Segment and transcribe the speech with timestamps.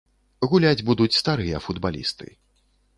[0.53, 2.27] Гуляць будуць старыя футбалісты.